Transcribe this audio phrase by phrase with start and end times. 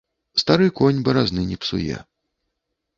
[0.43, 2.03] Стары конь баразны не псуе.